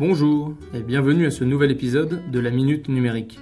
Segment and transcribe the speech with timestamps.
[0.00, 3.38] Bonjour et bienvenue à ce nouvel épisode de la Minute Numérique.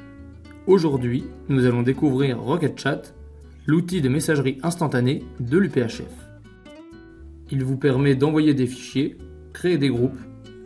[0.66, 3.14] Aujourd'hui, nous allons découvrir Rocket Chat,
[3.64, 6.10] l'outil de messagerie instantanée de l'UPHF.
[7.52, 9.16] Il vous permet d'envoyer des fichiers,
[9.52, 10.18] créer des groupes,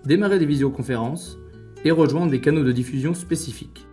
[0.07, 1.37] démarrer des visioconférences
[1.85, 3.87] et rejoindre des canaux de diffusion spécifiques.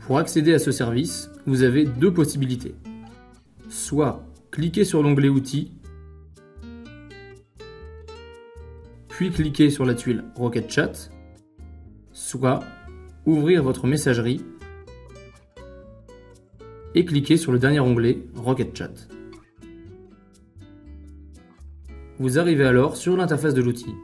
[0.00, 2.74] Pour accéder à ce service, vous avez deux possibilités.
[3.70, 5.72] Soit cliquez sur l'onglet Outils
[9.16, 11.08] puis cliquez sur la tuile Rocket Chat,
[13.26, 14.40] ouvrir votre messagerie
[16.94, 19.08] et cliquez sur le dernier onglet Rocket Chat.
[22.18, 23.94] Vous arrivez alors sur l'interface de l'outil.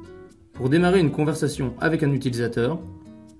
[0.53, 2.80] Pour démarrer une conversation avec un utilisateur,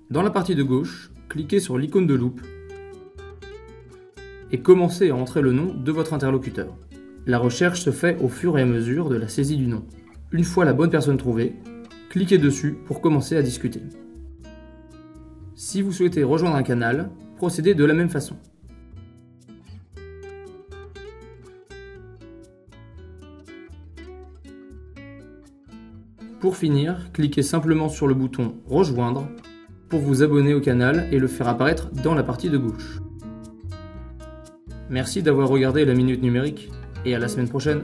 [0.09, 2.41] dans la partie de gauche, cliquez sur l'icône de loupe
[4.51, 6.75] et commencez à entrer le nom de votre interlocuteur.
[7.25, 9.85] La recherche se fait au fur et à mesure de la saisie du nom.
[10.31, 11.55] Une fois la bonne personne trouvée,
[12.09, 13.81] cliquez dessus pour commencer à discuter.
[15.63, 18.35] Si vous souhaitez rejoindre un canal, procédez de la même façon.
[26.39, 29.27] Pour finir, cliquez simplement sur le bouton Rejoindre
[29.87, 32.99] pour vous abonner au canal et le faire apparaître dans la partie de gauche.
[34.89, 36.71] Merci d'avoir regardé la Minute Numérique
[37.05, 37.83] et à la semaine prochaine.